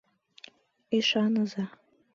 Ӱшаныза... 0.97 1.65